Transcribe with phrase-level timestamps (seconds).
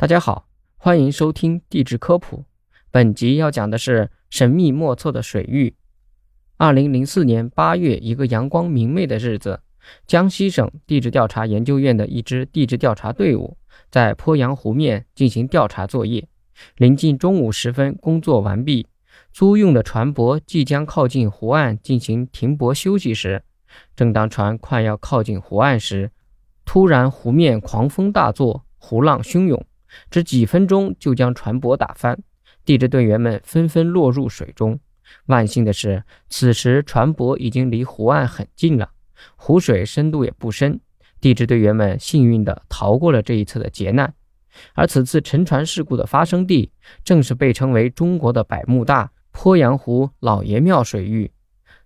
[0.00, 0.48] 大家好，
[0.78, 2.46] 欢迎收听地质科普。
[2.90, 5.76] 本集要讲的是神秘莫测的水域。
[6.56, 9.60] 二零零四年八月，一个阳光明媚的日子，
[10.06, 13.58] 江西省地质调查研究院的一支地质调查队伍
[13.90, 16.26] 在鄱阳湖面进行调查作业。
[16.78, 18.86] 临近中午时分，工作完毕，
[19.34, 23.42] 租用的船舶即将靠近湖岸进行停泊休息时，
[23.94, 26.10] 正当船快要靠近湖岸时，
[26.64, 29.62] 突然湖面狂风大作，湖浪汹涌。
[30.10, 32.18] 只几分钟就将船舶打翻，
[32.64, 34.78] 地质队员们纷纷落入水中。
[35.26, 38.90] 万幸的是，此时船舶已经离湖岸很近了，
[39.36, 40.80] 湖水深度也不深，
[41.20, 44.14] 地质队员们幸运地逃过了这一次的劫难。
[44.74, 46.70] 而此次沉船事故的发生地，
[47.04, 51.32] 正是被称为中国的百慕大鄱阳湖老爷庙水域，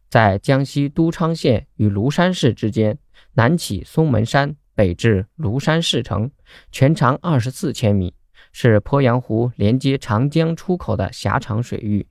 [0.09, 2.99] 在江西都昌县与庐山市之间，
[3.35, 4.57] 南起松门山。
[4.75, 6.31] 北至庐山市城，
[6.73, 8.15] 全长二十四千米，
[8.53, 12.07] 是鄱阳湖连接长江出口的狭长水域。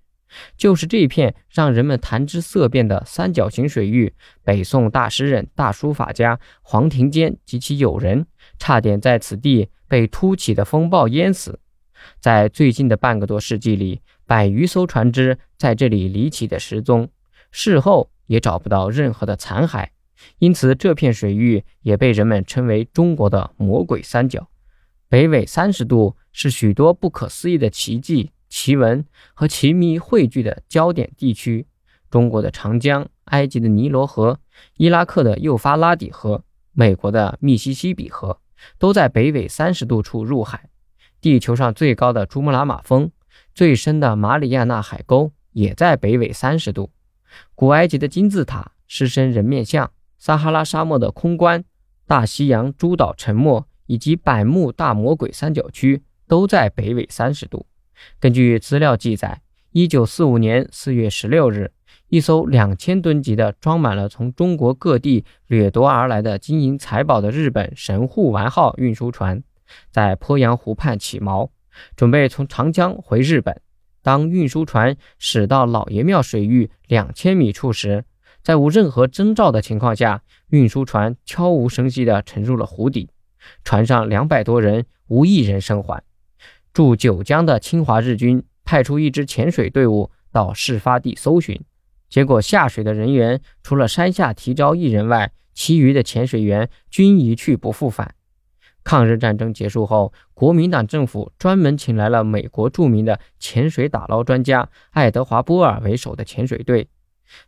[0.58, 4.12] 就是这片让人们谈之色变的三角形水域，
[4.44, 8.26] 北宋大诗人、大书法家黄庭坚及其友人，
[8.58, 11.60] 差点在此地被突起的风暴淹死。
[12.20, 17.08] 在最近的半个多世纪里，百余艘船只在这里离奇的失踪，
[17.52, 19.88] 事后也找不到任何的残骸。
[20.40, 24.48] 因此，这片水域也被人们称为中国的魔鬼三角。
[25.10, 31.68] 北纬三十度是许多不可思议的奇迹、奇闻和奇谜汇聚的焦点地区。
[32.10, 34.40] 中国的长江、埃及的尼罗河、
[34.78, 38.40] 伊拉克的幼发拉底河、美国的密西西比河，
[38.78, 40.70] 都在北纬三十度处入海。
[41.22, 43.12] 地球上最高的珠穆朗玛峰、
[43.56, 46.92] 最深的马里亚纳海沟也在北纬三十度。
[47.56, 49.92] 古埃及的金字塔、狮身人面像。
[50.24, 51.66] 撒哈拉沙漠的空关、
[52.08, 57.66] 大西洋诸岛沉没以及百慕大魔鬼三角区都在北纬三十度。
[58.22, 61.74] 根据资料记载，一九四五年四月十六日，
[62.08, 69.44] 一艘两千吨级的装满了从中国各地掠夺而来的金银财宝的日本神户丸号运输船，
[69.92, 71.50] 在鄱阳湖畔起锚，
[71.98, 73.60] 准备从长江回日本。
[74.02, 78.06] 当运输船驶到老爷庙水域两千米处时，
[78.44, 83.10] 在无任何征兆的情况下，运输船悄无声息地沉入了湖底。
[83.64, 86.04] 船上两百多人无一人生还。
[86.74, 91.62] 驻九江的侵华日军派出一支潜水队伍到事发地搜寻，
[92.10, 98.16] 结果下水的人员除了山下提招一人外，其余的潜水员均一去不复返。
[98.84, 106.90] 抗日战争结束后，国民党政府专门请来了美国著名的潜水打捞专家爱德华·波尔为首的潜水队。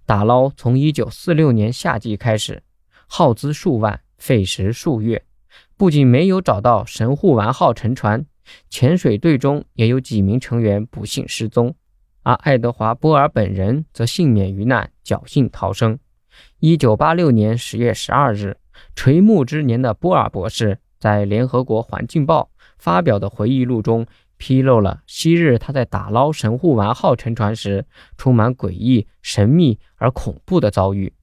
[0.05, 2.63] 打捞从1946年夏季开始，
[3.07, 5.23] 耗资数万，费时数月，
[5.77, 8.25] 不仅没有找到神户丸号沉船，
[8.69, 11.75] 潜水队中也有几名成员不幸失踪，
[12.23, 15.99] 而爱德华·波尔本人则幸免于难，侥幸逃生。
[16.61, 18.57] 1986年10月12日，
[18.95, 24.05] 垂暮之年的波尔博士在联合国环境报发表的回忆录中。
[24.37, 27.85] 披露了昔日他在打捞神户丸号沉船时
[28.17, 31.13] 充满诡异、神秘而恐怖的遭遇。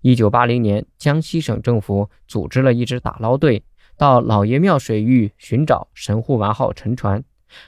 [0.00, 3.64] 一九八零年，江西省政府组织了一支打捞队
[3.96, 7.24] 到老爷庙水域寻找神户丸号沉船，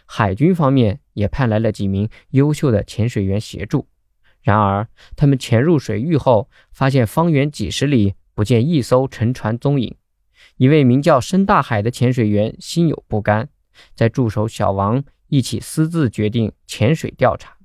[0.06, 3.88] 海军方面也派来了几名优秀的潜水员协助。
[4.42, 9.96] 然而，他们潜入水域后，发现方圆几十里不见一艘沉船踪影。
[10.56, 13.48] 一位名叫申大海的潜水员心有不甘。
[13.94, 17.56] 在助手小王一起私自决定潜水调查，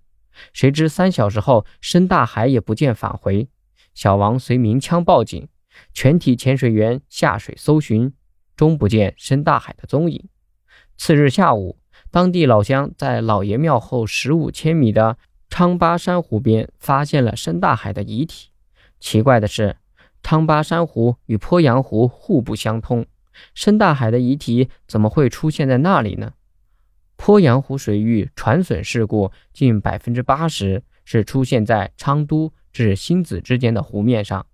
[0.54, 3.48] 谁知三小时后，申大海也不见返回。
[3.94, 5.48] 小王随鸣枪报警，
[5.94, 8.14] 全体潜水员下水搜寻，
[8.56, 10.28] 终不见申大海的踪影。
[10.98, 11.80] 次日下午，
[12.12, 15.18] 当地老乡在老爷庙后十五千米的
[15.50, 18.50] 昌巴山湖边发现了申大海的遗体。
[19.00, 19.78] 奇怪的是，
[20.22, 23.06] 昌巴山湖与鄱阳湖互不相通。
[23.54, 26.34] 深大海的遗体怎么会出现在那里呢？
[27.18, 34.46] 鄱阳湖水域船损事故近百分之八十是出现在昌都至新子之间的湖面上，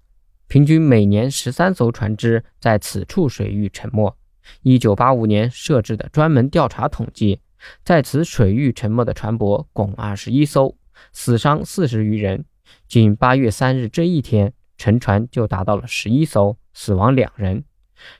[0.47, 4.15] 平均每年十三艘船只在此处水域沉没。
[4.61, 7.39] 一九八五年设置的专门调查统计，
[7.83, 10.75] 在此水域沉没的船舶共二十一艘，
[11.13, 12.45] 死伤四十余人。
[12.87, 17.63] 仅八月三日这一天，沉船就达到了十一艘，死亡两人。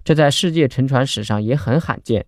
[0.04, 2.26] 这在世界沉船史上也很罕见。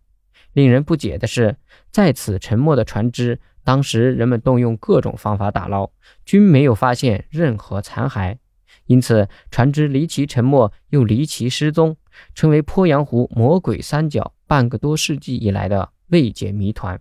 [0.53, 1.57] 令人不解的是，
[1.91, 5.89] 在此沉没的船只，当时人们动用各种方法打捞，
[6.25, 8.37] 均没有发现任何残骸。
[8.85, 11.95] 因此，船只离奇沉没又离奇失踪，
[12.35, 16.99] 成为鄱阳湖魔鬼三角半个多世纪以来的未解谜团。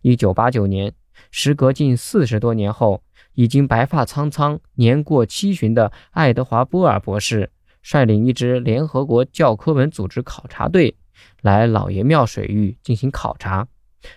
[0.00, 0.92] 一九八九年，
[1.30, 7.50] 时隔近四十多年后，已经白发苍苍、年过七旬的爱德华·波尔博士，
[7.82, 10.96] 率领一支联合国教科文组织考察队
[11.42, 13.68] 来老爷庙水域进行考察。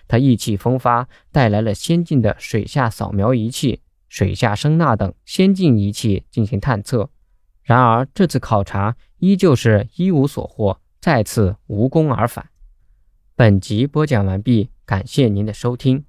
[0.08, 7.10] 他意气风发，带来了先进的水下扫描仪器、水下声呐等先进仪器进行探测。
[7.62, 12.48] 然而，这次考察依旧是一无所获，再次无功而返。
[13.34, 16.04] 本集播讲完毕，感谢您的收听。